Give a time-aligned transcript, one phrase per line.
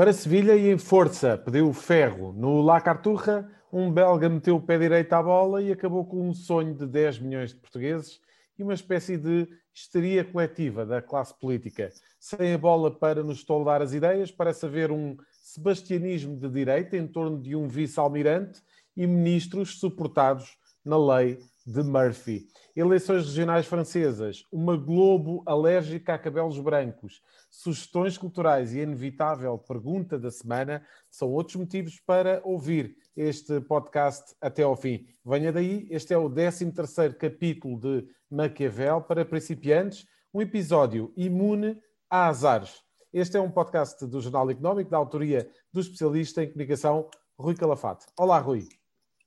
[0.00, 2.32] Para Sevilha e em força, pediu ferro.
[2.32, 6.32] No La Carturra, um belga meteu o pé direito à bola e acabou com um
[6.32, 8.18] sonho de 10 milhões de portugueses
[8.58, 11.90] e uma espécie de histeria coletiva da classe política.
[12.18, 17.06] Sem a bola para nos toldar as ideias, parece haver um sebastianismo de direita em
[17.06, 18.62] torno de um vice-almirante
[18.96, 22.46] e ministros suportados na lei de Murphy.
[22.76, 27.20] Eleições regionais francesas, uma Globo alérgica a cabelos brancos,
[27.50, 34.36] sugestões culturais e a inevitável pergunta da semana são outros motivos para ouvir este podcast
[34.40, 35.04] até ao fim.
[35.24, 36.72] Venha daí, este é o 13
[37.18, 41.76] capítulo de Maquiavel para principiantes, um episódio imune
[42.08, 42.82] a azares.
[43.12, 48.06] Este é um podcast do Jornal Económico, da autoria do especialista em comunicação Rui Calafate.
[48.16, 48.68] Olá, Rui.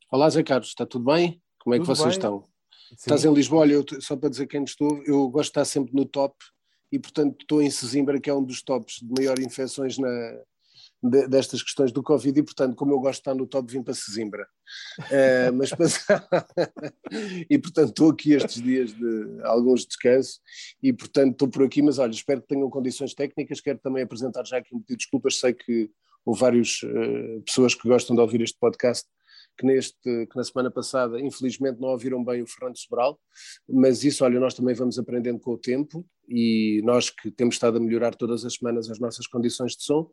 [0.10, 1.41] Olá, Zé Carlos, está tudo bem?
[1.60, 2.18] Como é tudo que vocês bem?
[2.18, 2.52] estão?
[2.89, 2.95] Sim.
[2.98, 5.93] Estás em Lisboa, olha, eu, só para dizer quem estou, eu gosto de estar sempre
[5.93, 6.35] no top
[6.91, 10.39] e, portanto, estou em Sesimbra, que é um dos tops de maior infecções na,
[11.04, 13.84] de, destas questões do Covid e, portanto, como eu gosto de estar no top, vim
[13.84, 14.48] para Sesimbra.
[14.99, 15.71] Uh, mas
[17.49, 20.39] e, portanto, estou aqui estes dias de alguns descansos
[20.81, 24.45] e, portanto, estou por aqui, mas olha, espero que tenham condições técnicas, quero também apresentar
[24.45, 25.89] já aqui um pedido de desculpas, sei que
[26.26, 29.07] houve várias uh, pessoas que gostam de ouvir este podcast
[29.57, 33.20] que, neste, que na semana passada, infelizmente, não ouviram bem o Fernando Sobral,
[33.68, 37.77] mas isso, olha, nós também vamos aprendendo com o tempo e nós que temos estado
[37.77, 40.10] a melhorar todas as semanas as nossas condições de som,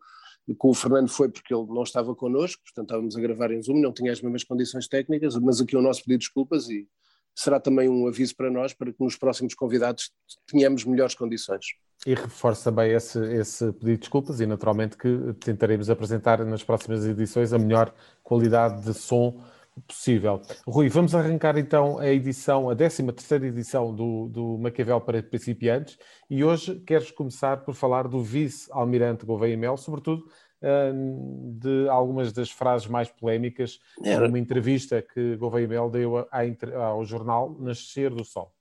[0.59, 3.81] com o Fernando foi porque ele não estava connosco, portanto estávamos a gravar em Zoom,
[3.81, 6.89] não tinha as mesmas condições técnicas, mas aqui o nosso pedido de desculpas e
[7.35, 10.11] será também um aviso para nós para que nos próximos convidados
[10.47, 11.67] tenhamos melhores condições.
[12.07, 17.05] E reforço também esse, esse pedido de desculpas e naturalmente que tentaremos apresentar nas próximas
[17.05, 19.39] edições a melhor qualidade de som
[19.87, 20.41] possível.
[20.67, 25.99] Rui, vamos arrancar então a edição, a 13 terceira edição do, do Maquiavel para principiantes
[26.29, 30.25] e hoje queres começar por falar do vice-almirante Gouveia Mel, sobretudo
[30.63, 36.29] hum, de algumas das frases mais polémicas numa entrevista que Gouveia Mel deu
[36.77, 38.53] ao jornal Nascer do Sol.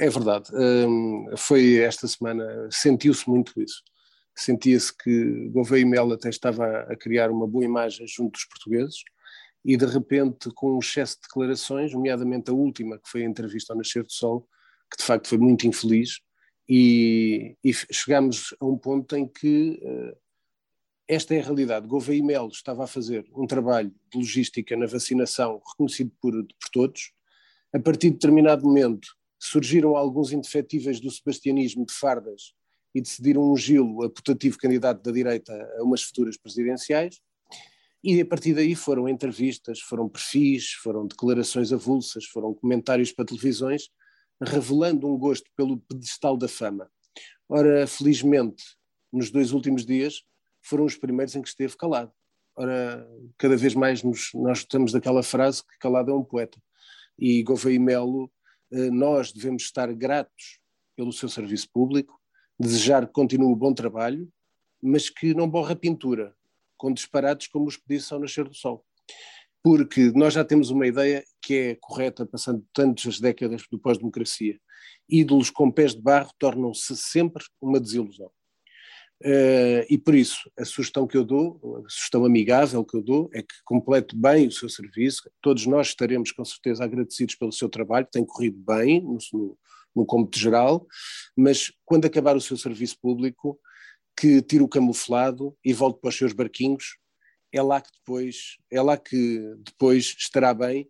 [0.00, 0.50] É verdade.
[0.54, 3.82] Um, foi esta semana, sentiu-se muito isso.
[4.34, 9.02] Sentia-se que Gouveia e Mel até estava a criar uma boa imagem junto dos portugueses
[9.62, 13.74] e de repente com um excesso de declarações, nomeadamente a última, que foi a entrevista
[13.74, 14.48] ao Nascer do Sol,
[14.90, 16.20] que de facto foi muito infeliz,
[16.66, 20.16] e, e chegámos a um ponto em que uh,
[21.06, 21.86] esta é a realidade.
[21.86, 26.70] Gouveia e Mel estava a fazer um trabalho de logística na vacinação reconhecido por, por
[26.72, 27.12] todos.
[27.74, 32.52] A partir de determinado momento, surgiram alguns indefetíveis do sebastianismo de fardas
[32.94, 37.20] e decidiram ungí-lo a putativo candidato da direita a umas futuras presidenciais,
[38.02, 43.90] e a partir daí foram entrevistas, foram perfis, foram declarações avulsas, foram comentários para televisões,
[44.42, 46.90] revelando um gosto pelo pedestal da fama.
[47.46, 48.64] Ora, felizmente,
[49.12, 50.22] nos dois últimos dias,
[50.62, 52.10] foram os primeiros em que esteve calado.
[52.56, 56.58] Ora, cada vez mais nos, nós estamos daquela frase que calado é um poeta.
[57.18, 58.39] E Gouveia Melo eh,
[58.70, 60.60] nós devemos estar gratos
[60.96, 62.20] pelo seu serviço público,
[62.58, 64.30] desejar que continue o bom trabalho,
[64.82, 66.34] mas que não borra pintura
[66.76, 68.84] com disparates como os pedidos ao nascer do sol.
[69.62, 74.58] Porque nós já temos uma ideia que é correta, passando tantas décadas do pós-democracia.
[75.08, 78.30] Ídolos com pés de barro tornam-se sempre uma desilusão.
[79.22, 83.28] Uh, e por isso, a sugestão que eu dou, a sugestão amigável que eu dou,
[83.34, 85.30] é que complete bem o seu serviço.
[85.42, 89.58] Todos nós estaremos com certeza agradecidos pelo seu trabalho, tem corrido bem no, no,
[89.94, 90.86] no cômputo geral,
[91.36, 93.60] mas quando acabar o seu serviço público,
[94.16, 96.96] que tire o camuflado e volte para os seus barquinhos,
[97.52, 100.88] é lá que depois, é lá que depois estará bem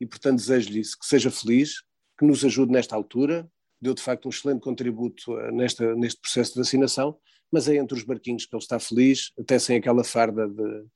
[0.00, 1.80] e portanto desejo-lhe isso, que seja feliz,
[2.18, 3.48] que nos ajude nesta altura,
[3.80, 7.16] deu de facto um excelente contributo eh, nesta, neste processo de vacinação
[7.52, 10.86] mas é entre os barquinhos que ele está feliz, até sem aquela farda de,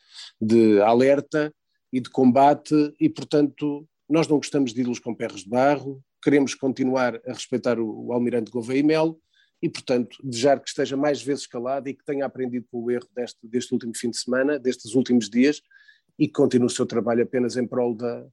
[0.41, 1.55] de alerta
[1.93, 6.55] e de combate, e portanto nós não gostamos de ídolos com perros de barro, queremos
[6.55, 9.21] continuar a respeitar o, o Almirante Gouveia e Melo,
[9.61, 13.09] e portanto desejar que esteja mais vezes calado e que tenha aprendido com o erro
[13.15, 15.61] deste, deste último fim de semana, destes últimos dias,
[16.19, 18.27] e que continue o seu trabalho apenas em prol da,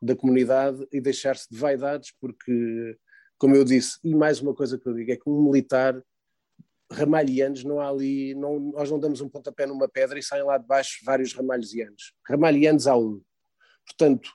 [0.00, 2.96] da comunidade e deixar-se de vaidades, porque,
[3.38, 6.00] como eu disse, e mais uma coisa que eu digo, é que um militar
[6.94, 10.58] ramalhianos, não há ali, não, nós não damos um pontapé numa pedra e saem lá
[10.58, 12.14] de baixo vários ramalhianos.
[12.26, 13.20] Ramalhianos há um.
[13.86, 14.30] Portanto,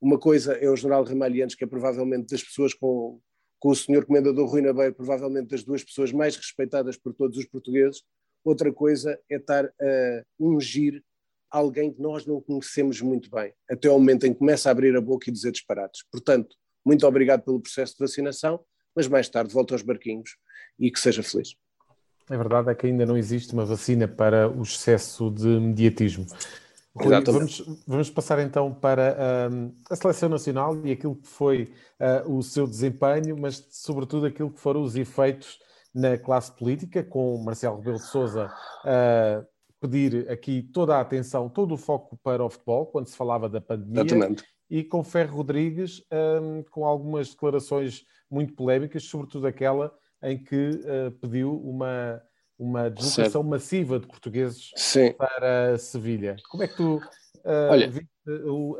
[0.00, 3.20] uma coisa é o general Ramalhianos, que é provavelmente das pessoas com,
[3.58, 7.46] com o senhor comendador Rui Nabeiro, provavelmente das duas pessoas mais respeitadas por todos os
[7.46, 8.02] portugueses.
[8.44, 11.02] Outra coisa é estar a ungir
[11.50, 14.94] alguém que nós não conhecemos muito bem, até ao momento em que começa a abrir
[14.96, 16.04] a boca e dizer disparates.
[16.10, 16.54] Portanto,
[16.84, 18.64] muito obrigado pelo processo de vacinação,
[18.94, 20.36] mas mais tarde volta aos barquinhos
[20.78, 21.56] e que seja feliz.
[22.28, 26.26] A verdade é que ainda não existe uma vacina para o excesso de mediatismo.
[26.94, 29.16] Rui, vamos, vamos, passar então para
[29.52, 31.70] um, a seleção nacional e aquilo que foi
[32.00, 35.58] uh, o seu desempenho, mas sobretudo aquilo que foram os efeitos
[35.94, 38.50] na classe política, com Marcelo Rebelo de Sousa
[38.82, 39.46] a uh,
[39.78, 43.60] pedir aqui toda a atenção, todo o foco para o futebol, quando se falava da
[43.60, 44.44] pandemia, Exatamente.
[44.70, 46.02] e com Ferro Rodrigues
[46.42, 49.92] um, com algumas declarações muito polémicas, sobretudo aquela
[50.22, 52.22] em que uh, pediu uma,
[52.58, 53.44] uma deslocação certo.
[53.44, 55.12] massiva de portugueses Sim.
[55.12, 56.36] para Sevilha.
[56.50, 58.10] Como é que tu uh, Olha, viste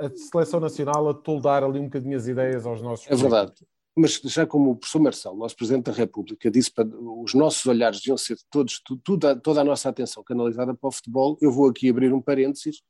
[0.00, 3.52] a seleção nacional a toldar ali um bocadinho as ideias aos nossos É verdade.
[3.98, 7.98] Mas já como o professor Marcelo, nosso Presidente da República, disse para os nossos olhares
[7.98, 11.88] deviam ser todos, tudo, toda a nossa atenção canalizada para o futebol, eu vou aqui
[11.88, 12.82] abrir um parênteses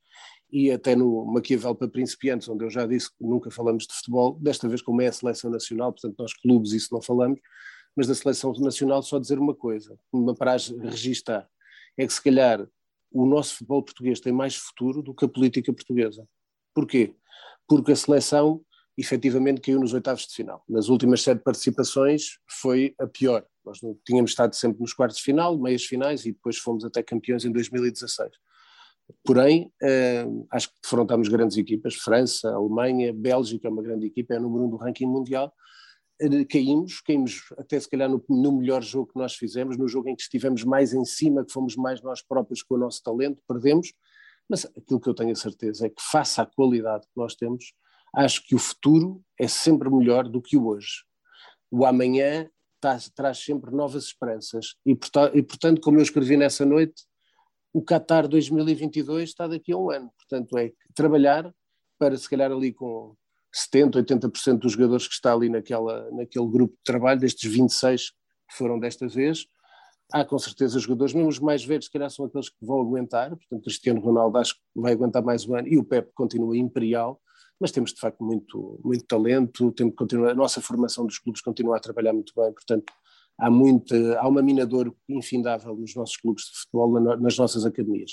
[0.50, 4.37] e até no Maquiavel para principiantes, onde eu já disse que nunca falamos de futebol,
[4.40, 7.38] desta vez como é a seleção nacional, portanto nós clubes isso não falamos,
[7.96, 11.48] mas da seleção nacional só dizer uma coisa, uma paragem registar,
[11.96, 12.69] é que se calhar
[13.10, 16.28] o nosso futebol português tem mais futuro do que a política portuguesa.
[16.75, 17.14] Porquê?
[17.66, 18.62] Porque a seleção
[18.98, 20.62] efetivamente caiu nos oitavos de final.
[20.69, 23.46] Nas últimas sete participações foi a pior.
[23.64, 27.02] Nós não tínhamos estado sempre nos quartos de final, meias finais e depois fomos até
[27.02, 28.31] campeões em 2016.
[29.25, 34.64] Porém, eh, acho que defrontámos grandes equipas, França, Alemanha, Bélgica, uma grande equipa, é número
[34.64, 35.52] um do ranking mundial,
[36.48, 40.16] caímos, caímos até se calhar no, no, melhor jogo que nós fizemos, no jogo em
[40.16, 43.92] que estivemos mais em cima, que fomos mais nós próprios com o nosso talento, perdemos,
[44.48, 47.72] mas aquilo que eu tenho a certeza é que face à qualidade que nós temos,
[48.14, 51.04] acho que o futuro é sempre melhor do que o hoje.
[51.70, 52.48] O amanhã
[52.80, 54.76] traz, traz sempre novas esperanças.
[54.84, 57.02] E, portanto, como eu escrevi nessa noite,
[57.72, 61.52] o Qatar 2022 está daqui a um ano, portanto é trabalhar
[61.98, 63.14] para se calhar ali com
[63.56, 68.56] 70%, 80% dos jogadores que está ali naquela, naquele grupo de trabalho, destes 26 que
[68.56, 69.46] foram desta vez,
[70.12, 73.30] há com certeza jogadores, mesmo os mais velhos, se calhar são aqueles que vão aguentar,
[73.30, 77.20] portanto Cristiano Ronaldo acho que vai aguentar mais um ano e o Pep continua imperial,
[77.58, 81.40] mas temos de facto muito, muito talento, temos que continuar, a nossa formação dos clubes
[81.40, 82.92] continua a trabalhar muito bem, portanto
[83.38, 88.12] há, muita, há uma minadora infindável nos nossos clubes de futebol, nas nossas academias.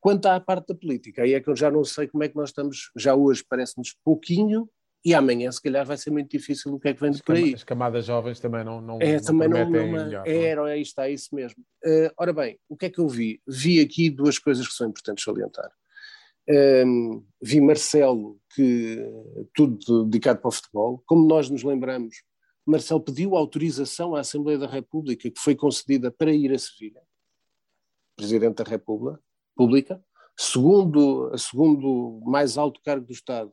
[0.00, 2.36] Quanto à parte da política, aí é que eu já não sei como é que
[2.36, 4.68] nós estamos, já hoje parece-nos pouquinho,
[5.04, 7.36] e amanhã se calhar vai ser muito difícil o que é que vem de por
[7.36, 7.54] aí.
[7.54, 10.72] As camadas jovens também não, não, é, não também não, não, melhor, é, não é,
[10.72, 11.62] aí está, é isso mesmo.
[11.84, 13.40] Uh, ora bem, o que é que eu vi?
[13.46, 15.70] Vi aqui duas coisas que são importantes salientar.
[16.48, 18.98] Um, ehm, vi Marcelo, que
[19.54, 21.02] tudo dedicado para o futebol.
[21.06, 22.22] Como nós nos lembramos,
[22.66, 27.02] Marcelo pediu autorização à Assembleia da República, que foi concedida para ir a Sevilha,
[28.16, 29.20] Presidente da República,
[29.54, 30.02] Pública,
[30.36, 33.52] segundo, segundo mais alto cargo do Estado,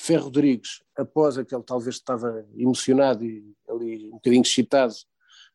[0.00, 4.94] Ferro Rodrigues, após aquele talvez estava emocionado e ali um bocadinho excitado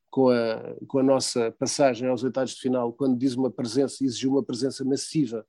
[0.09, 4.31] com a, com a nossa passagem aos oitavos de final, quando diz uma presença, exigiu
[4.31, 5.47] uma presença massiva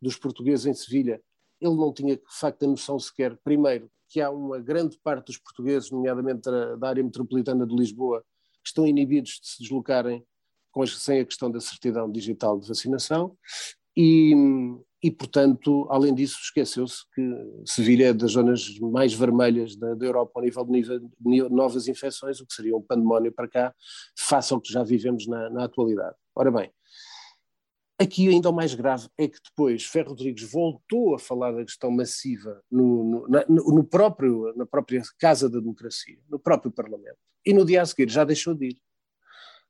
[0.00, 1.22] dos portugueses em Sevilha,
[1.60, 5.38] ele não tinha de facto a noção sequer, primeiro, que há uma grande parte dos
[5.38, 8.24] portugueses, nomeadamente da, da área metropolitana de Lisboa,
[8.62, 10.26] que estão inibidos de se deslocarem
[10.72, 13.36] com, sem a questão da certidão digital de vacinação,
[13.96, 14.34] e,
[15.04, 17.22] e portanto, além disso, esqueceu-se que
[17.66, 20.72] Sevilha é das zonas mais vermelhas da, da Europa ao nível de,
[21.20, 23.74] nível de, novas infecções, o que seria um pandemónio para cá,
[24.18, 26.16] face ao que já vivemos na, na atualidade.
[26.34, 26.72] Ora bem,
[27.96, 31.90] Aqui ainda o mais grave é que depois Ferro Rodrigues voltou a falar da questão
[31.92, 37.52] massiva no, no, na, no, próprio, na própria Casa da Democracia, no próprio Parlamento, e
[37.52, 38.76] no dia a seguir já deixou de ir.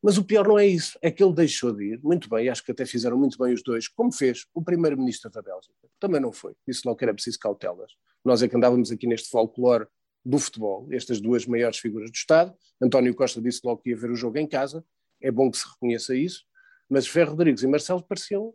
[0.04, 2.62] Mas o pior não é isso, é que ele deixou de ir, muito bem, acho
[2.62, 5.72] que até fizeram muito bem os dois, como fez o primeiro-ministro da Bélgica.
[5.98, 7.90] Também não foi, disse logo que era preciso cautelas.
[8.22, 9.86] Nós é que andávamos aqui neste folclore
[10.22, 12.54] do futebol, estas duas maiores figuras do Estado.
[12.82, 14.84] António Costa disse logo que ia ver o jogo em casa,
[15.22, 16.44] é bom que se reconheça isso,
[16.86, 18.52] mas Ferro Rodrigues e Marcelo pareciam,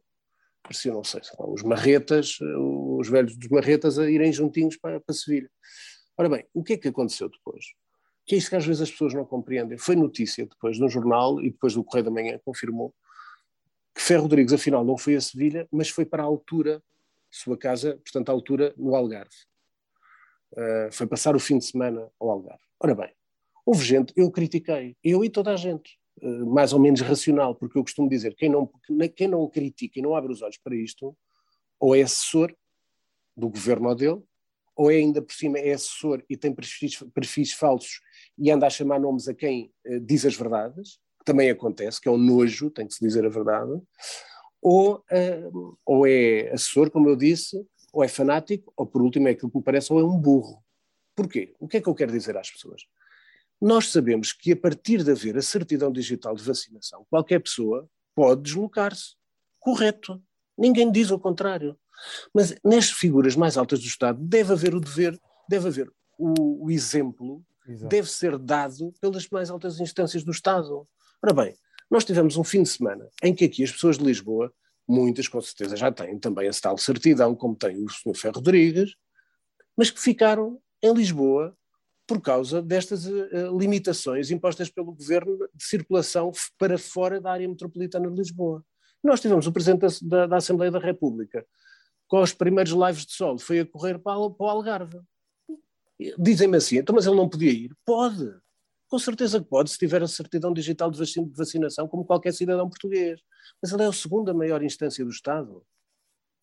[0.62, 2.38] pareciam não sei, os marretas,
[3.00, 5.50] os velhos dos marretas a irem juntinhos para, para Sevilha.
[6.16, 7.66] Ora bem, o que é que aconteceu depois?
[8.30, 9.76] Que é isso que às vezes as pessoas não compreendem.
[9.76, 12.94] Foi notícia depois no jornal e depois do Correio da Manhã confirmou
[13.92, 16.80] que Ferro Rodrigues afinal não foi a Sevilha, mas foi para a altura,
[17.32, 19.36] sua casa, portanto a altura no Algarve.
[20.52, 22.62] Uh, foi passar o fim de semana ao Algarve.
[22.80, 23.12] Ora bem,
[23.66, 27.80] houve gente, eu critiquei, eu e toda a gente, uh, mais ou menos racional, porque
[27.80, 28.72] eu costumo dizer, quem não,
[29.16, 31.18] quem não o critica e não abre os olhos para isto,
[31.80, 32.56] ou é assessor
[33.36, 34.22] do governo dele,
[34.76, 38.02] ou é ainda por cima é assessor e tem perfis, perfis falsos
[38.40, 42.08] e anda a chamar nomes a quem uh, diz as verdades, que também acontece, que
[42.08, 43.72] é um nojo, tem que se dizer a verdade,
[44.62, 47.58] ou, uh, ou é assessor, como eu disse,
[47.92, 50.64] ou é fanático, ou por último é aquilo que me parece, ou é um burro.
[51.16, 51.54] Porquê?
[51.60, 52.82] O que é que eu quero dizer às pessoas?
[53.62, 58.44] nós sabemos que a partir de haver a certidão digital de vacinação, qualquer pessoa pode
[58.44, 59.16] deslocar-se.
[59.60, 60.22] Correto.
[60.58, 61.78] Ninguém diz o contrário.
[62.34, 65.20] Mas nestas figuras mais altas do Estado deve haver o dever,
[65.50, 67.88] deve haver o, o exemplo, Exato.
[67.88, 70.88] deve ser dado pelas mais altas instâncias do Estado.
[71.24, 71.56] Ora bem,
[71.90, 74.52] nós tivemos um fim de semana em que aqui as pessoas de Lisboa,
[74.88, 78.16] muitas com certeza já têm também a tal certidão, como tem o Sr.
[78.16, 78.96] Ferro Rodrigues,
[79.78, 81.56] mas que ficaram em Lisboa
[82.08, 88.10] por causa destas uh, limitações impostas pelo governo de circulação para fora da área metropolitana
[88.10, 88.66] de Lisboa.
[89.04, 91.46] Nós tivemos o Presidente da, da Assembleia da República
[92.08, 95.00] com os primeiros lives de sol, foi a correr para, para o Algarve.
[96.18, 97.76] Dizem-me assim, então, mas ele não podia ir?
[97.86, 98.34] Pode.
[98.88, 101.00] Com certeza que pode, se tiver a certidão digital de
[101.36, 103.20] vacinação, como qualquer cidadão português.
[103.62, 105.64] Mas ele é a segunda maior instância do Estado.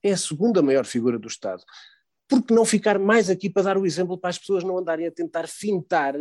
[0.03, 1.65] É a segunda maior figura do Estado
[2.29, 5.07] por que não ficar mais aqui para dar o exemplo para as pessoas não andarem
[5.07, 6.15] a tentar fintar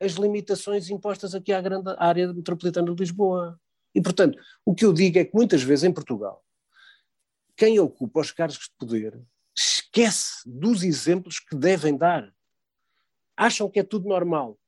[0.00, 3.58] as limitações impostas aqui à grande área metropolitana de Lisboa?
[3.94, 6.44] E, portanto, o que eu digo é que muitas vezes em Portugal,
[7.56, 9.18] quem ocupa os cargos de poder
[9.56, 12.30] esquece dos exemplos que devem dar.
[13.36, 14.58] Acham que é tudo normal.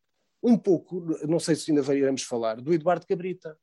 [0.43, 3.59] Um pouco, não sei se ainda iremos falar, do Eduardo Cabrita.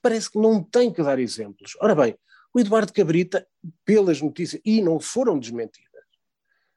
[0.00, 1.76] Parece que não tem que dar exemplos.
[1.80, 2.16] Ora bem,
[2.54, 3.46] o Eduardo Cabrita,
[3.84, 5.90] pelas notícias, e não foram desmentidas,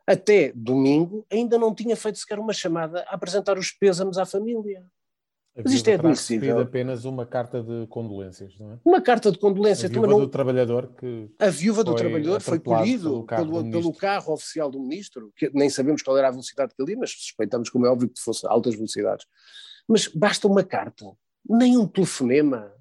[0.05, 4.86] até domingo ainda não tinha feito sequer uma chamada a apresentar os pêsames à família.
[5.55, 6.60] Mas isto é admissível.
[6.60, 8.79] apenas uma carta de condolências, não é?
[8.83, 9.91] Uma carta de condolências.
[9.91, 10.19] A viúva não...
[10.19, 11.29] do trabalhador que.
[11.38, 15.51] A viúva do trabalhador foi colhido pelo carro, pelo, pelo carro, oficial do ministro, que
[15.53, 18.19] nem sabemos qual era a velocidade que ele ia, mas suspeitamos, como é óbvio, que
[18.19, 19.27] fosse altas velocidades.
[19.88, 21.05] Mas basta uma carta,
[21.48, 22.72] nem um telefonema.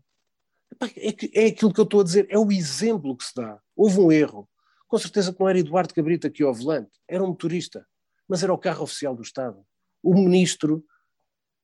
[0.96, 3.60] É, é aquilo que eu estou a dizer, é o exemplo que se dá.
[3.76, 4.48] Houve um erro.
[4.88, 7.86] Com certeza que não era Eduardo Cabrita que ia ao volante, era um motorista,
[8.26, 9.58] mas era o carro oficial do Estado.
[10.02, 10.84] O ministro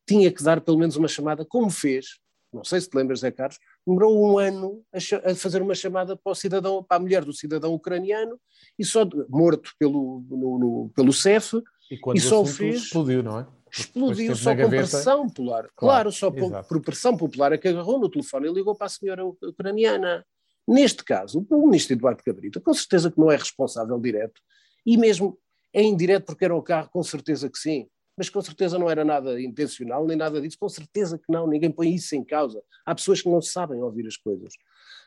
[0.08, 2.18] tinha que dar pelo menos uma chamada, como fez,
[2.52, 6.16] não sei se te lembras, Zé Carlos, demorou um ano a, a, fazer uma chamada
[6.16, 8.40] para, o cidadão, para a mulher do cidadão ucraniano,
[8.78, 12.84] e só morto pelo, no, no, pelo CEF, e, e só o fez.
[12.84, 13.46] Explodiu, não é?
[13.70, 15.62] Explodiu só com pressão popular.
[15.62, 18.86] Claro, claro só por, por, pressão popular é que agarrou no telefone e ligou para
[18.86, 20.24] a senhora ucraniana.
[20.66, 24.40] Neste caso, o ministro Eduardo Cabrita, com certeza que não é responsável direto,
[24.86, 25.38] e mesmo
[25.72, 27.86] é indireto porque era o carro, com certeza que sim,
[28.18, 31.70] mas com certeza não era nada intencional, nem nada disso, com certeza que não, ninguém
[31.70, 32.60] põe isso em causa.
[32.84, 34.54] Há pessoas que não sabem ouvir as coisas.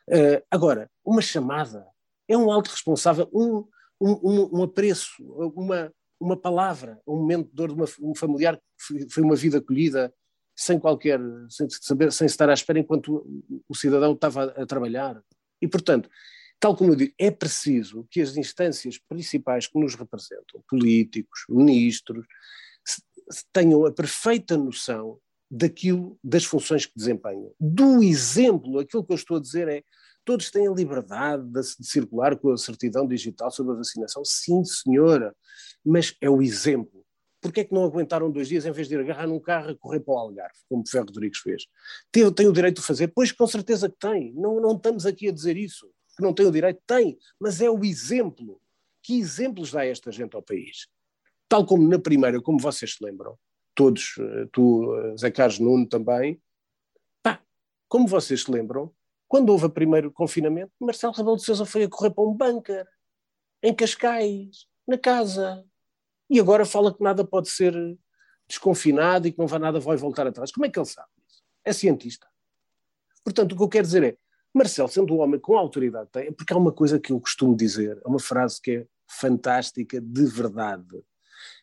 [0.08, 1.86] Uh, agora, uma chamada
[2.26, 3.68] é um alto responsável, um,
[4.00, 5.22] um, um apreço,
[5.54, 9.58] uma, uma palavra, um momento de dor de uma, um familiar que foi uma vida
[9.58, 10.14] acolhida
[10.56, 13.26] sem qualquer, sem saber, sem estar à espera enquanto
[13.68, 15.22] o, cidadão estava a, a trabalhar.
[15.62, 16.10] E, portanto,
[16.60, 22.26] tal como eu digo, é preciso que as instâncias principais que nos representam, políticos, ministros,
[23.52, 25.20] tenham a perfeita noção
[25.50, 27.52] daquilo, das funções que desempenham.
[27.60, 29.84] Do exemplo, aquilo que eu estou a dizer é,
[30.24, 34.64] todos têm a liberdade de, de circular com a certidão digital sobre a vacinação, sim
[34.64, 35.36] senhora,
[35.84, 37.02] mas é o exemplo.
[37.42, 39.76] Porquê é que não aguentaram dois dias em vez de ir agarrar num carro e
[39.76, 41.66] correr para o Algarve, como o Ferro Rodrigues fez?
[42.12, 43.08] Tem, tem o direito de fazer?
[43.08, 44.32] Pois com certeza que tem.
[44.34, 46.80] Não, não estamos aqui a dizer isso, que não tem o direito.
[46.86, 48.62] Tem, mas é o exemplo.
[49.04, 50.88] Que exemplos dá esta gente ao país?
[51.52, 53.38] Tal como na primeira, como vocês se lembram,
[53.76, 56.42] todos, eh, tu, eh, Zé Carlos Nuno também,
[57.22, 57.44] pá,
[57.90, 58.90] como vocês se lembram,
[59.28, 62.88] quando houve o primeiro confinamento, Marcelo Rebelo de Sousa foi a correr para um bunker,
[63.62, 65.66] em Cascais, na casa,
[66.30, 67.74] e agora fala que nada pode ser
[68.48, 70.54] desconfinado e que não vai nada vai voltar atrás.
[70.54, 71.44] Como é que ele sabe isso?
[71.66, 72.28] É cientista.
[73.26, 74.18] Portanto, o que eu quero dizer é,
[74.54, 78.08] Marcelo, sendo um homem com autoridade, porque há uma coisa que eu costumo dizer, é
[78.08, 81.04] uma frase que é fantástica de verdade.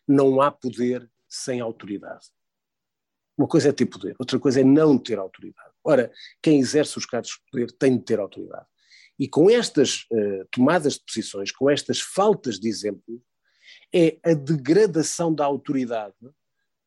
[0.08, 2.26] Não há poder sem autoridade.
[3.36, 5.70] Uma coisa é ter poder, outra coisa é não ter autoridade.
[5.84, 6.10] Ora,
[6.42, 8.66] quem exerce os cargos de poder tem de ter autoridade.
[9.18, 13.22] E com estas uh, tomadas de posições, com estas faltas de exemplo,
[13.92, 16.14] é a degradação da autoridade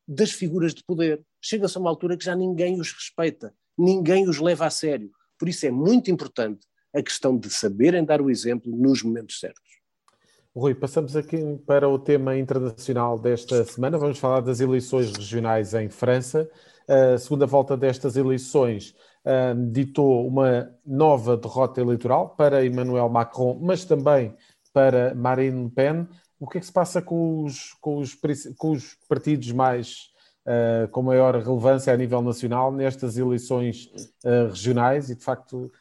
[0.06, 1.24] das figuras de poder.
[1.40, 5.10] Chega-se a uma altura que já ninguém os respeita, ninguém os leva a sério.
[5.38, 9.81] Por isso é muito importante a questão de saberem dar o exemplo nos momentos certos.
[10.54, 13.96] Rui, passamos aqui para o tema internacional desta semana.
[13.96, 16.46] Vamos falar das eleições regionais em França.
[16.86, 18.94] A segunda volta destas eleições
[19.24, 24.36] uh, ditou uma nova derrota eleitoral para Emmanuel Macron, mas também
[24.74, 26.06] para Marine Le Pen
[26.38, 28.14] o que é que se passa com os, com os,
[28.58, 30.10] com os partidos mais
[30.44, 33.86] uh, com maior relevância a nível nacional nestas eleições
[34.24, 35.72] uh, regionais e de facto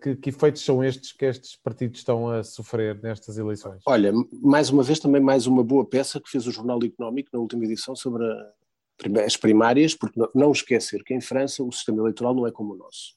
[0.00, 3.82] que, que, efeitos são estes que estes partidos estão a sofrer nestas eleições?
[3.86, 7.40] Olha, mais uma vez também mais uma boa peça que fez o Jornal Económico na
[7.40, 12.34] última edição sobre a, As primárias, porque não esquecer que em França o sistema eleitoral
[12.34, 13.16] não é como o nosso.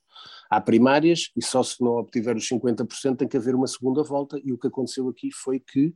[0.49, 4.39] Há primárias e só se não obtiver os 50% tem que haver uma segunda volta
[4.43, 5.95] e o que aconteceu aqui foi que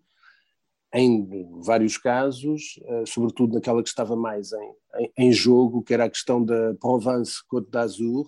[0.94, 1.28] em
[1.62, 6.10] vários casos, eh, sobretudo naquela que estava mais em, em, em jogo, que era a
[6.10, 8.26] questão da Provence-Côte d'Azur,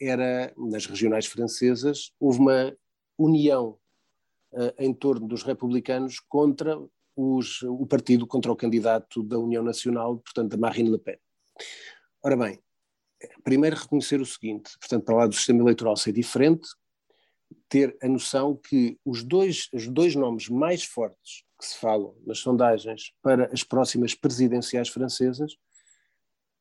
[0.00, 2.76] era, nas regionais francesas, houve uma
[3.18, 3.78] união
[4.52, 6.78] uh, em torno dos republicanos contra
[7.16, 11.18] os, o partido, contra o candidato da União Nacional, portanto, da Marine Le Pen.
[12.22, 12.58] Ora bem,
[13.42, 16.68] primeiro reconhecer o seguinte, portanto, para lá do sistema eleitoral ser diferente,
[17.68, 22.38] ter a noção que os dois, os dois nomes mais fortes que se falam nas
[22.38, 25.56] sondagens para as próximas presidenciais francesas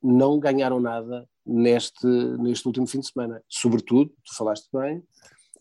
[0.02, 2.08] não ganharam nada neste,
[2.40, 3.42] neste último fim de semana.
[3.48, 5.04] Sobretudo, tu falaste bem,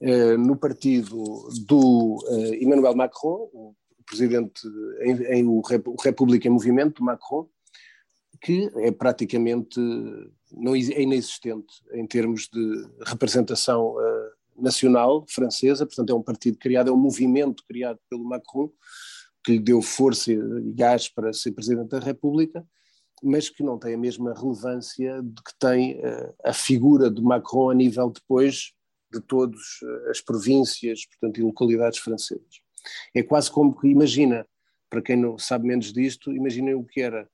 [0.00, 3.74] eh, no partido do eh, Emmanuel Macron, o
[4.04, 4.60] presidente
[5.00, 5.62] em, em o,
[6.02, 7.48] República em Movimento, Macron,
[8.40, 9.80] que é praticamente
[10.50, 16.90] não, é inexistente em termos de representação uh, nacional francesa, portanto é um partido criado,
[16.90, 18.70] é um movimento criado pelo Macron,
[19.44, 22.66] que lhe deu força e gás para ser Presidente da República,
[23.22, 27.70] mas que não tem a mesma relevância de que tem uh, a figura de Macron
[27.70, 28.72] a nível depois
[29.12, 32.60] de todas uh, as províncias, portanto, e localidades francesas.
[33.14, 34.46] É quase como que, imagina,
[34.90, 37.28] para quem não sabe menos disto, imaginem o que era,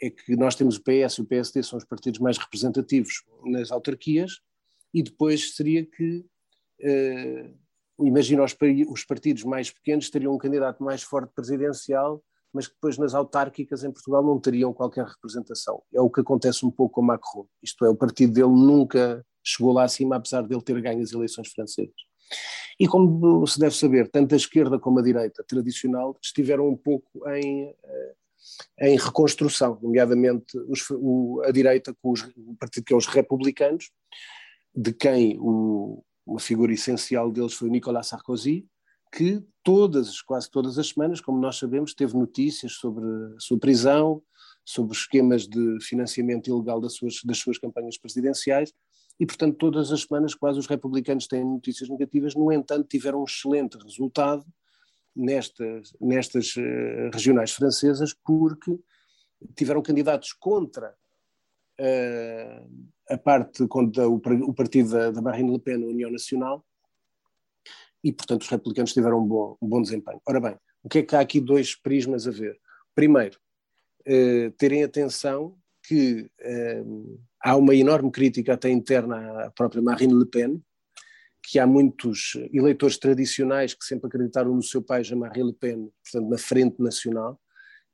[0.00, 3.70] é que nós temos o PS e o PSD são os partidos mais representativos nas
[3.70, 4.40] autarquias,
[4.92, 6.24] e depois seria que,
[6.82, 8.54] uh, imagina os,
[8.88, 13.84] os partidos mais pequenos teriam um candidato mais forte presidencial mas que depois nas autárquicas
[13.84, 15.82] em Portugal não teriam qualquer representação.
[15.92, 17.46] É o que acontece um pouco com Macron.
[17.62, 21.12] Isto é, o partido dele nunca chegou lá acima, apesar de ele ter ganho as
[21.12, 21.94] eleições francesas.
[22.78, 27.28] E como se deve saber, tanto a esquerda como a direita tradicional estiveram um pouco
[27.28, 28.14] em, eh,
[28.80, 33.90] em reconstrução, nomeadamente os, o, a direita com os, o partido que é os republicanos,
[34.74, 38.66] de quem o, uma figura essencial deles foi Nicolas Sarkozy,
[39.12, 43.04] que todas, quase todas as semanas, como nós sabemos, teve notícias sobre
[43.36, 44.22] a sua prisão,
[44.64, 48.72] sobre esquemas de financiamento ilegal das suas, das suas campanhas presidenciais,
[49.18, 53.24] e, portanto, todas as semanas quase os republicanos têm notícias negativas, no entanto, tiveram um
[53.24, 54.46] excelente resultado
[55.14, 58.78] nestas, nestas uh, regionais francesas, porque
[59.54, 60.94] tiveram candidatos contra
[61.80, 66.64] uh, a parte, contra o, o partido da, da Marine Le Pen, a União Nacional,
[68.02, 70.20] e, portanto, os republicanos tiveram um bom, um bom desempenho.
[70.26, 72.58] Ora bem, o que é que há aqui dois prismas a ver?
[72.94, 73.38] Primeiro,
[74.06, 76.82] eh, terem atenção que eh,
[77.42, 80.62] há uma enorme crítica até interna à própria Marine Le Pen,
[81.42, 86.30] que há muitos eleitores tradicionais que sempre acreditaram no seu pai, Jean-Marie Le Pen, portanto,
[86.30, 87.40] na frente nacional,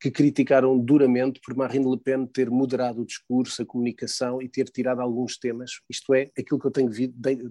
[0.01, 4.65] que criticaram duramente por Marine Le Pen ter moderado o discurso, a comunicação e ter
[4.65, 6.91] tirado alguns temas, isto é, aquilo que eu tenho,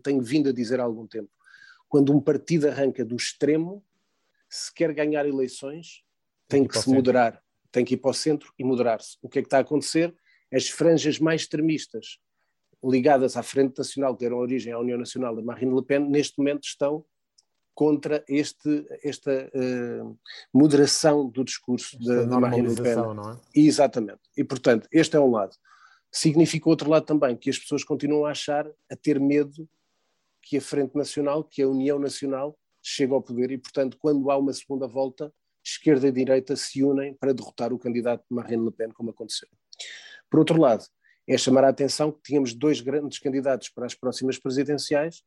[0.04, 1.30] tenho vindo a dizer há algum tempo
[1.96, 3.82] quando um partido arranca do extremo,
[4.50, 6.04] se quer ganhar eleições,
[6.46, 9.18] tem, tem que, que se moderar, tem que ir para o centro e moderar-se.
[9.22, 10.14] O que é que está a acontecer?
[10.52, 12.20] As franjas mais extremistas
[12.84, 16.38] ligadas à Frente Nacional, que deram origem à União Nacional da Marine Le Pen, neste
[16.38, 17.06] momento estão
[17.74, 20.20] contra este, esta uh,
[20.54, 22.96] moderação do discurso da, da Marine Le Pen.
[22.98, 23.40] Não é?
[23.56, 24.20] Exatamente.
[24.36, 25.56] E, portanto, este é um lado.
[26.12, 29.66] Significa outro lado também, que as pessoas continuam a achar, a ter medo
[30.46, 34.38] que a Frente Nacional, que a União Nacional, chega ao poder e, portanto, quando há
[34.38, 38.92] uma segunda volta, esquerda e direita se unem para derrotar o candidato Marine Le Pen,
[38.92, 39.50] como aconteceu.
[40.30, 40.86] Por outro lado,
[41.28, 45.24] é chamar a atenção que tínhamos dois grandes candidatos para as próximas presidenciais,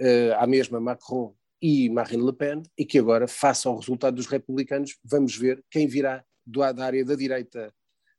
[0.00, 4.26] uh, a mesma Macron e Marine Le Pen, e que agora, face ao resultado dos
[4.26, 7.72] republicanos, vamos ver quem virá do, da área da direita,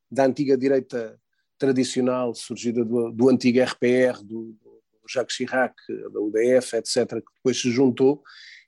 [0.09, 1.19] da antiga direita
[1.57, 4.55] tradicional, surgida do, do antigo RPR, do,
[5.11, 5.75] Jacques Chirac,
[6.11, 8.23] da UDF, etc., que depois se juntou,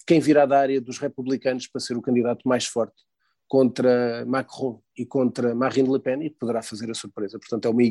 [0.05, 3.03] quem virá da área dos republicanos para ser o candidato mais forte
[3.47, 7.39] contra Macron e contra Marine Le Pen e poderá fazer a surpresa.
[7.39, 7.83] Portanto, é uma,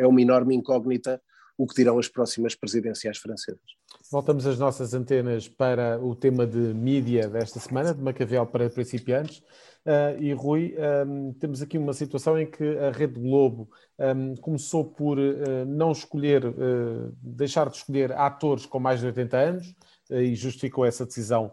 [0.00, 1.20] é uma enorme incógnita
[1.58, 3.60] o que dirão as próximas presidenciais francesas.
[4.10, 9.38] Voltamos as nossas antenas para o tema de mídia desta semana, de Maquiavel para principiantes.
[9.84, 14.84] Uh, e Rui, um, temos aqui uma situação em que a Rede Globo um, começou
[14.84, 19.74] por uh, não escolher, uh, deixar de escolher atores com mais de 80 anos
[20.08, 21.52] e justificou essa decisão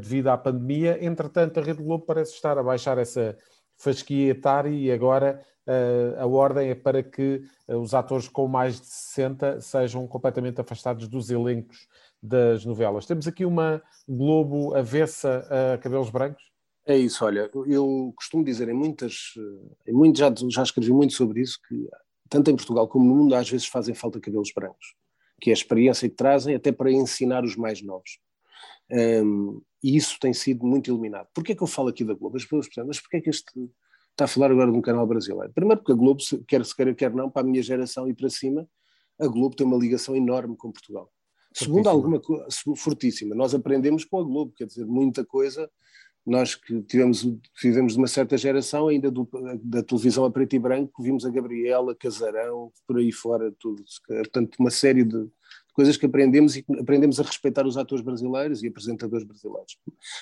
[0.00, 0.98] devido à pandemia.
[1.04, 3.36] Entretanto, a Rede Globo parece estar a baixar essa
[3.76, 5.40] fasquia etária e agora
[6.18, 11.30] a ordem é para que os atores com mais de 60 sejam completamente afastados dos
[11.30, 11.86] elencos
[12.22, 13.06] das novelas.
[13.06, 16.52] Temos aqui uma Globo avessa a cabelos brancos?
[16.84, 19.34] É isso, olha, eu costumo dizer em muitas,
[19.86, 21.88] em muito, já, já escrevi muito sobre isso, que
[22.28, 24.94] tanto em Portugal como no mundo às vezes fazem falta cabelos brancos,
[25.40, 28.18] que é a experiência que trazem até para ensinar os mais novos.
[28.90, 31.28] Um, e isso tem sido muito iluminado.
[31.34, 32.36] Porquê é que eu falo aqui da Globo?
[32.36, 33.52] As pessoas perguntam, mas porquê é que este
[34.22, 35.52] está a falar agora de um canal brasileiro?
[35.52, 38.30] Primeiro porque a Globo, quer se queira, quer não, para a minha geração e para
[38.30, 38.66] cima,
[39.20, 41.10] a Globo tem uma ligação enorme com Portugal.
[41.52, 45.68] Segundo alguma coisa, fortíssima, nós aprendemos com a Globo, quer dizer, muita coisa
[46.24, 47.26] nós que tivemos,
[47.60, 49.28] vivemos de uma certa geração, ainda do,
[49.60, 53.82] da televisão a preto e branco, vimos a Gabriela, Casarão, por aí fora, tudo.
[54.06, 55.26] Portanto, uma série de
[55.74, 59.76] coisas que aprendemos e aprendemos a respeitar os atores brasileiros e apresentadores brasileiros.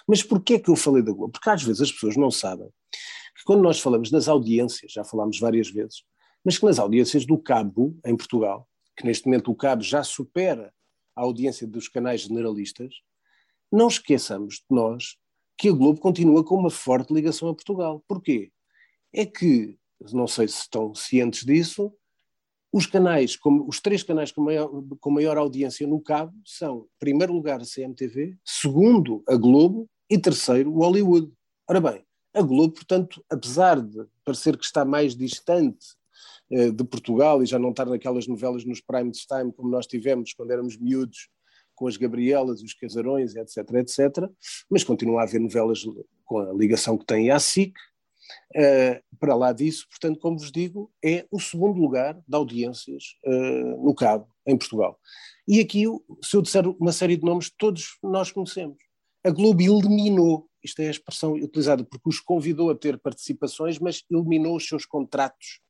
[0.08, 1.32] Mas porquê que eu falei da Globo?
[1.32, 2.70] Porque às vezes as pessoas não sabem
[3.40, 6.04] que quando nós falamos das audiências, já falámos várias vezes,
[6.44, 10.70] mas que nas audiências do Cabo, em Portugal, que neste momento o Cabo já supera
[11.16, 12.96] a audiência dos canais generalistas,
[13.72, 15.16] não esqueçamos de nós
[15.56, 18.04] que a Globo continua com uma forte ligação a Portugal.
[18.06, 18.52] Porquê?
[19.10, 19.78] É que,
[20.12, 21.90] não sei se estão cientes disso,
[22.70, 26.98] os canais, como, os três canais com maior, com maior audiência no cabo são, em
[26.98, 31.32] primeiro lugar, a CMTV, segundo, a Globo e terceiro, o Hollywood.
[31.66, 35.86] Ora bem, a Globo, portanto, apesar de parecer que está mais distante
[36.50, 40.32] eh, de Portugal e já não estar naquelas novelas nos prime time como nós tivemos
[40.32, 41.28] quando éramos miúdos
[41.74, 44.30] com as Gabrielas, os Casarões, etc, etc,
[44.68, 45.82] mas continua a haver novelas
[46.24, 47.72] com a ligação que tem à SIC.
[48.54, 53.84] Uh, para lá disso, portanto, como vos digo, é o segundo lugar de audiências uh,
[53.84, 55.00] no Cabo, em Portugal.
[55.48, 55.84] E aqui,
[56.22, 58.76] se eu disser uma série de nomes, todos nós conhecemos.
[59.22, 64.02] A Globo eliminou, isto é a expressão utilizada, porque os convidou a ter participações, mas
[64.10, 65.60] eliminou os seus contratos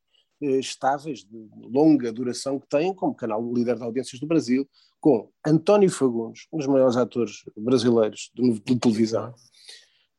[0.41, 4.67] uh, estáveis, de longa duração que têm, como canal líder de audiências do Brasil,
[5.01, 9.33] com António Fagundes, um dos maiores atores brasileiros de, de televisão,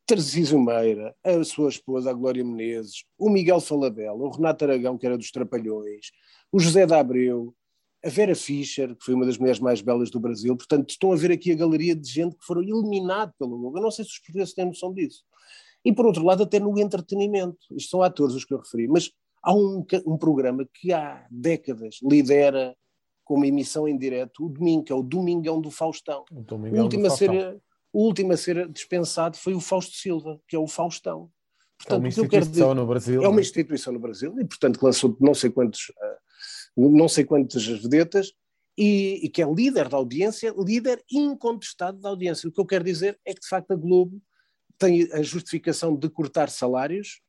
[0.05, 5.07] Tarcísio Meira, a sua esposa, a Glória Menezes, o Miguel Falabella, o Renato Aragão, que
[5.07, 6.11] era dos Trapalhões,
[6.51, 7.55] o José da Abreu,
[8.05, 10.57] a Vera Fischer, que foi uma das mulheres mais belas do Brasil.
[10.57, 13.79] Portanto, estão a ver aqui a galeria de gente que foram eliminados pelo Globo.
[13.79, 15.23] Eu não sei se os portugueses têm noção disso.
[15.85, 17.59] E, por outro lado, até no entretenimento.
[17.73, 18.89] Isto são atores os que eu referi.
[18.89, 19.11] Mas
[19.43, 22.77] há um, um programa que há décadas lidera
[23.25, 26.25] com uma emissão em direto o domingo, que é o Domingão do Faustão.
[26.31, 27.31] O, Domingão o último, a ser,
[27.93, 31.31] o último a ser dispensado foi o Fausto Silva, que é o Faustão.
[31.79, 33.23] Portanto, é uma instituição dizer, no Brasil.
[33.23, 33.43] É uma é?
[33.43, 36.19] instituição no Brasil e, portanto, lançou não sei quantos, uh,
[36.77, 38.33] não sei quantas vedetas
[38.77, 42.49] e, e, que é líder da audiência, líder incontestado da audiência.
[42.49, 44.21] O que eu quero dizer é que, de facto, a Globo
[44.79, 47.21] tem a justificação de cortar salários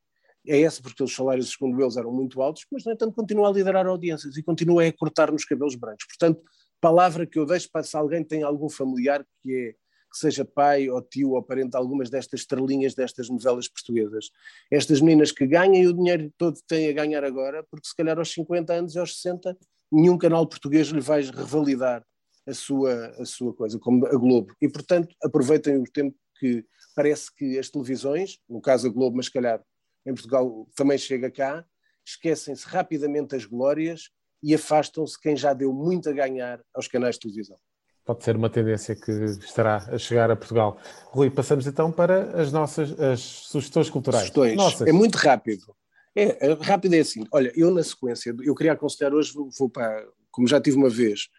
[0.47, 3.51] é essa porque os salários, segundo eles, eram muito altos, mas, no entanto, continua a
[3.51, 6.05] liderar audiências e continua a cortar nos cabelos brancos.
[6.05, 6.41] Portanto,
[6.81, 9.75] palavra que eu deixo para se alguém tem algum familiar que é
[10.13, 14.29] que seja pai ou tio ou parente de algumas destas estrelinhas destas novelas portuguesas.
[14.71, 18.31] Estas meninas que ganham o dinheiro todo têm a ganhar agora, porque se calhar aos
[18.31, 19.57] 50 anos e aos 60
[19.91, 22.05] nenhum canal português lhe vai revalidar
[22.47, 24.53] a sua, a sua coisa, como a Globo.
[24.61, 29.27] E, portanto, aproveitem o tempo que parece que as televisões, no caso a Globo, mas
[29.27, 29.63] se calhar
[30.05, 31.65] em Portugal também chega cá,
[32.05, 34.09] esquecem-se rapidamente as glórias
[34.41, 37.57] e afastam-se quem já deu muito a ganhar aos canais de televisão.
[38.05, 40.77] Pode ser uma tendência que estará a chegar a Portugal.
[41.05, 44.23] Rui, passamos então para as nossas as sugestões culturais.
[44.23, 44.55] Sugestões.
[44.55, 44.87] Nossas.
[44.87, 45.73] É muito rápido.
[46.15, 47.25] É, é, rápido é assim.
[47.31, 50.89] Olha, eu na sequência, eu queria aconselhar hoje, vou, vou para, como já tive uma
[50.89, 51.29] vez,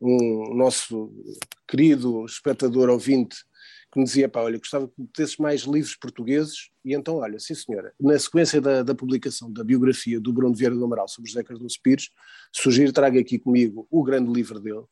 [0.00, 1.12] um nosso
[1.68, 3.36] querido espectador ouvinte
[3.94, 7.54] que me dizia, pá, olha, gostava que metesses mais livros portugueses, e então, olha, sim
[7.54, 11.44] senhora, na sequência da, da publicação da biografia do Bruno Vieira do Amaral sobre José
[11.44, 12.10] Cardoso Pires,
[12.52, 14.82] sugiro, traga aqui comigo o grande livro dele,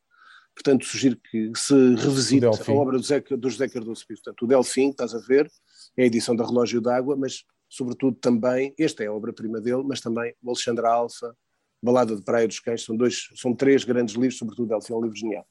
[0.55, 4.47] portanto sugiro que se revisite a obra do, Zé, do José Cardoso Pires, portanto o
[4.47, 5.51] Delfim, estás a ver,
[5.97, 10.01] é a edição da Relógio d'Água, mas sobretudo também, esta é a obra-prima dele, mas
[10.01, 11.35] também o Alexandre Alfa,
[11.83, 15.03] Balada de Praia dos Cães, são, dois, são três grandes livros, sobretudo Delfim é um
[15.03, 15.47] livro genial.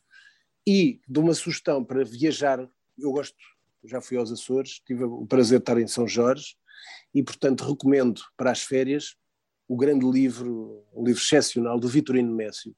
[0.65, 2.69] E de uma sugestão para viajar
[3.01, 3.35] eu gosto,
[3.83, 6.55] já fui aos Açores, tive o prazer de estar em São Jorge
[7.13, 9.15] e, portanto, recomendo para as férias
[9.67, 12.75] o grande livro, um livro excepcional do Vitorino Mécio,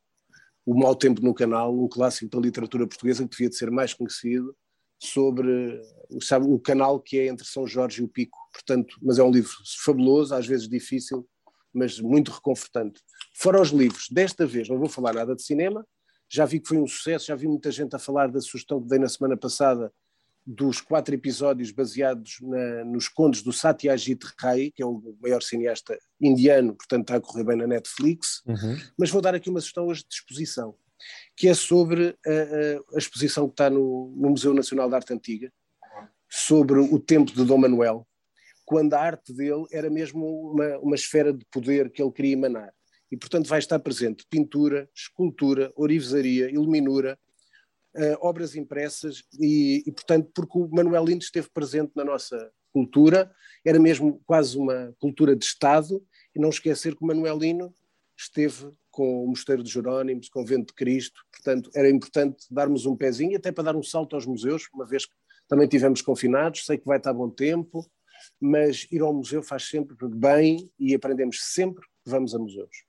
[0.66, 3.94] O Mau Tempo no Canal, um clássico da literatura portuguesa que devia de ser mais
[3.94, 4.56] conhecido,
[5.00, 5.82] sobre
[6.22, 8.38] sabe, o canal que é entre São Jorge e o Pico.
[8.54, 9.52] Portanto, mas é um livro
[9.84, 11.28] fabuloso, às vezes difícil,
[11.74, 13.02] mas muito reconfortante.
[13.36, 15.86] Fora os livros, desta vez não vou falar nada de cinema,
[16.30, 18.88] já vi que foi um sucesso, já vi muita gente a falar da sugestão que
[18.88, 19.92] dei na semana passada
[20.46, 25.98] dos quatro episódios baseados na, nos contos do Satyajit Ray, que é o maior cineasta
[26.20, 28.78] indiano, portanto está a correr bem na Netflix, uhum.
[28.98, 30.76] mas vou dar aqui uma sugestão hoje de exposição,
[31.36, 35.52] que é sobre a, a exposição que está no, no, Museu Nacional de Arte Antiga,
[36.30, 38.08] sobre o tempo de Dom Manuel,
[38.66, 42.74] quando a arte dele era mesmo uma, uma esfera de poder que ele queria emanar.
[43.12, 47.20] E, portanto, vai estar presente pintura, escultura, orivesaria, iluminura,
[47.96, 53.32] uh, obras impressas, e, e, portanto, porque o Manuel Lino esteve presente na nossa cultura,
[53.66, 56.04] era mesmo quase uma cultura de Estado,
[56.36, 57.74] e não esquecer que o Manuel Lino
[58.18, 62.86] esteve com o Mosteiro de Jerónimos, com o Vento de Cristo, portanto era importante darmos
[62.86, 65.14] um pezinho, até para dar um salto aos museus, uma vez que
[65.48, 67.86] também tivemos confinados, sei que vai estar bom tempo,
[68.40, 72.86] mas ir ao museu faz sempre bem e aprendemos sempre que vamos a museus.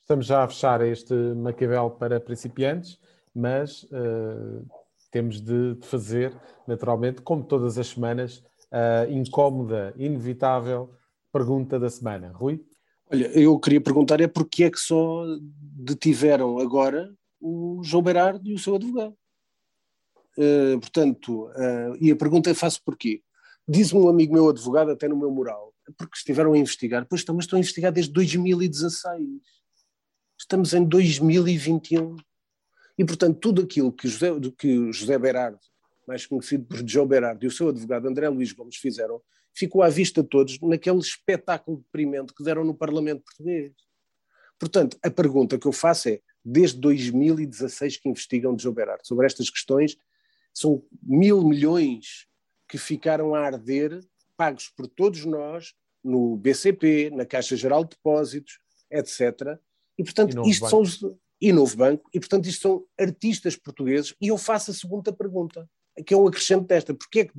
[0.00, 2.98] Estamos já a fechar este Maquiavel para principiantes,
[3.34, 4.66] mas uh,
[5.10, 6.34] temos de, fazer,
[6.66, 10.90] naturalmente, como todas as semanas, a incómoda, inevitável
[11.32, 12.30] pergunta da semana.
[12.32, 12.64] Rui?
[13.10, 18.54] Olha, eu queria perguntar é porque é que só detiveram agora o João Berardo e
[18.54, 19.16] o seu advogado.
[20.38, 23.20] Uh, portanto, uh, e a pergunta é faço porquê.
[23.66, 27.06] Diz-me um amigo meu advogado, até no meu moral, porque estiveram a investigar.
[27.08, 29.20] Pois estão, mas estão a investigar desde 2016.
[30.38, 32.16] Estamos em 2021.
[32.96, 35.58] E, portanto, tudo aquilo que José, que José Berardo,
[36.06, 39.20] mais conhecido por João Berardo, e o seu advogado André Luís Gomes fizeram,
[39.52, 43.72] ficou à vista de todos naquele espetáculo deprimente que deram no Parlamento Português.
[44.58, 49.26] Portanto, a pergunta que eu faço é, desde 2016 que investigam de João Berardo sobre
[49.26, 49.96] estas questões,
[50.52, 52.26] são mil milhões
[52.68, 54.00] que ficaram a arder,
[54.36, 58.58] pagos por todos nós, no BCP, na Caixa Geral de Depósitos,
[58.90, 59.58] etc.
[59.98, 61.00] E, portanto, e isto são os.
[61.44, 64.14] E Novo Banco, e portanto, isto são artistas portugueses.
[64.18, 65.68] E eu faço a segunda pergunta,
[66.06, 67.34] que é um acrescento desta: porque é que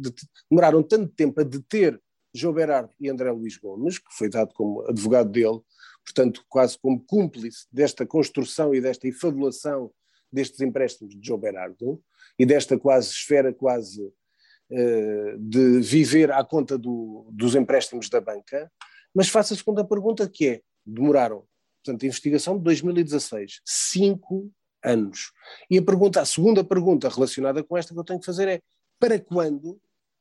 [0.48, 2.00] demoraram tanto tempo a deter
[2.32, 5.60] João Berardo e André Luís Gomes, que foi dado como advogado dele,
[6.06, 9.92] portanto, quase como cúmplice desta construção e desta efabulação
[10.32, 12.00] destes empréstimos de João Berardo
[12.38, 18.72] e desta quase esfera quase uh, de viver à conta do, dos empréstimos da banca,
[19.16, 21.44] mas faço a segunda pergunta que é, demoraram,
[21.86, 24.52] portanto, investigação de 2016, cinco
[24.84, 25.32] anos.
[25.70, 28.62] E a pergunta, a segunda pergunta relacionada com esta que eu tenho que fazer é,
[29.00, 29.80] para quando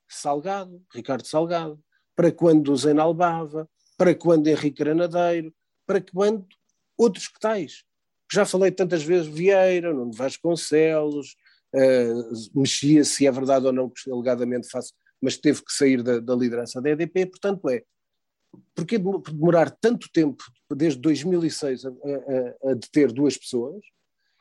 [0.08, 1.80] Salgado, Ricardo Salgado,
[2.14, 5.52] para quando Zé Albava, para quando Henrique Granadeiro,
[5.86, 6.46] para quando
[6.96, 7.84] outros que tais.
[8.30, 11.36] Já falei tantas vezes Vieira, Nuno Vasconcelos,
[11.74, 16.20] uh, mexia se é verdade ou não que alegadamente faço, mas teve que sair da,
[16.20, 17.82] da liderança da EDP, portanto é,
[18.74, 23.82] porque demorar tanto tempo, desde 2006, a, a, a deter duas pessoas,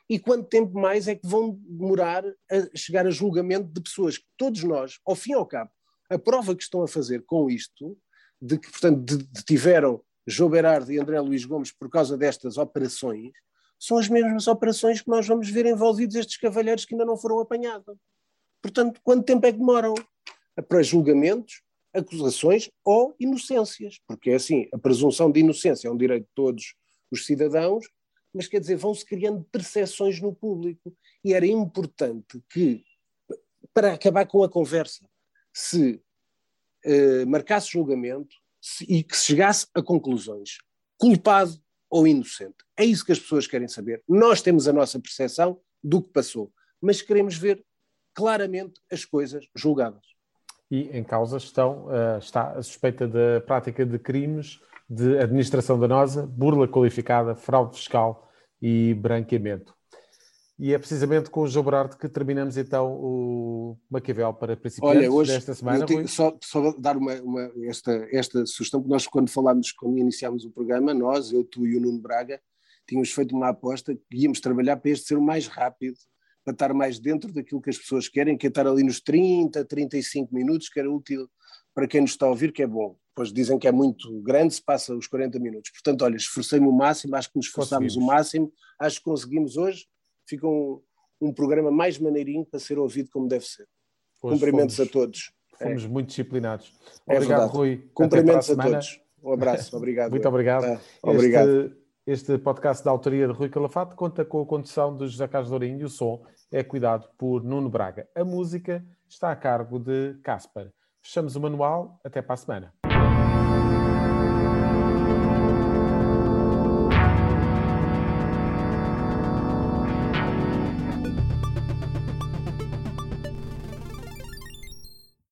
[0.10, 4.26] e quanto tempo mais é que vão demorar a chegar a julgamento de pessoas que
[4.38, 5.72] todos nós, ao fim e ao cabo,
[6.10, 7.98] a prova que estão a fazer com isto,
[8.42, 13.32] de que, portanto, detiveram João Berardo e André Luís Gomes por causa destas operações,
[13.80, 17.40] são as mesmas operações que nós vamos ver envolvidos estes cavalheiros que ainda não foram
[17.40, 17.98] apanhados.
[18.62, 19.94] Portanto, quanto tempo é que demoram?
[20.68, 21.62] Para julgamentos,
[21.94, 26.76] acusações ou inocências, porque é assim, a presunção de inocência é um direito de todos
[27.12, 27.86] os cidadãos,
[28.34, 30.96] mas quer dizer, vão-se criando percepções no público.
[31.24, 32.84] E era importante que,
[33.74, 35.08] para acabar com a conversa,
[35.54, 36.02] se
[36.86, 40.58] uh, marcasse julgamento se, e que se chegasse a conclusões,
[40.98, 42.56] culpado ou inocente.
[42.76, 44.02] É isso que as pessoas querem saber.
[44.10, 46.52] Nós temos a nossa percepção do que passou,
[46.82, 47.64] mas queremos ver
[48.16, 50.13] claramente as coisas julgadas.
[50.72, 56.26] E em causa estão, uh, está a suspeita da prática de crimes de administração danosa,
[56.26, 58.30] burla qualificada, fraude fiscal
[58.62, 59.74] e branqueamento.
[60.60, 65.12] E é precisamente com o João Berardo que terminamos então o Maquiavel para principiantes Olha,
[65.12, 65.86] hoje, desta semana.
[65.86, 70.46] Tenho, só, só dar uma, uma, esta, esta sugestão, porque nós quando falámos, quando iniciámos
[70.46, 72.40] o programa, nós, eu, tu e o Nuno Braga,
[72.88, 75.98] tínhamos feito uma aposta que íamos trabalhar para este ser o mais rápido,
[76.44, 79.64] para estar mais dentro daquilo que as pessoas querem, que é estar ali nos 30,
[79.66, 81.30] 35 minutos, que era útil
[81.74, 82.96] para quem nos está a ouvir, que é bom.
[83.16, 85.72] Pois dizem que é muito grande, se passa os 40 minutos.
[85.72, 89.86] Portanto, olha, esforcei-me o máximo, acho que nos esforçámos o máximo, acho que conseguimos hoje
[90.28, 90.82] fica um,
[91.22, 93.68] um programa mais maneirinho para ser ouvido como deve ser.
[94.22, 95.32] Pois Cumprimentos fomos, a todos.
[95.58, 95.88] Fomos é.
[95.88, 96.74] muito disciplinados.
[97.08, 97.58] É obrigado, verdade.
[97.58, 97.90] Rui.
[97.94, 99.02] Cumprimentos a, a todos.
[99.22, 100.12] Um abraço, obrigado.
[100.12, 100.64] muito obrigado.
[100.64, 100.82] Tá.
[101.02, 101.66] obrigado.
[101.66, 105.50] Este, este, podcast da autoria de Rui Calafato conta com a condução de José Carlos
[105.50, 108.08] Dourinho e o som é cuidado por Nuno Braga.
[108.14, 110.68] A música está a cargo de Caspar.
[111.02, 112.00] Fechamos o manual.
[112.04, 112.83] Até para a semana.